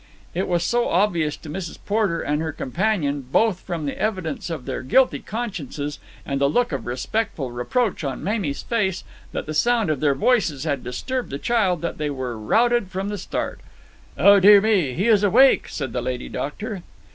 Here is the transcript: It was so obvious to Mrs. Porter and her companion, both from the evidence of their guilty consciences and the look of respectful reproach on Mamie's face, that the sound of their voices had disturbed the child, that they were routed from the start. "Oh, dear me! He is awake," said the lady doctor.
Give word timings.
It 0.33 0.47
was 0.47 0.63
so 0.63 0.89
obvious 0.89 1.37
to 1.37 1.47
Mrs. 1.47 1.77
Porter 1.85 2.21
and 2.23 2.41
her 2.41 2.51
companion, 2.51 3.21
both 3.31 3.59
from 3.59 3.85
the 3.85 3.95
evidence 3.99 4.49
of 4.49 4.65
their 4.65 4.81
guilty 4.81 5.19
consciences 5.19 5.99
and 6.25 6.41
the 6.41 6.49
look 6.49 6.71
of 6.71 6.87
respectful 6.87 7.51
reproach 7.51 8.03
on 8.03 8.23
Mamie's 8.23 8.63
face, 8.63 9.03
that 9.31 9.45
the 9.45 9.53
sound 9.53 9.91
of 9.91 9.99
their 9.99 10.15
voices 10.15 10.63
had 10.63 10.83
disturbed 10.83 11.29
the 11.29 11.37
child, 11.37 11.81
that 11.83 11.99
they 11.99 12.09
were 12.09 12.35
routed 12.35 12.89
from 12.89 13.09
the 13.09 13.17
start. 13.19 13.59
"Oh, 14.17 14.39
dear 14.39 14.59
me! 14.59 14.93
He 14.95 15.05
is 15.05 15.21
awake," 15.21 15.67
said 15.69 15.93
the 15.93 16.01
lady 16.01 16.29
doctor. 16.29 16.81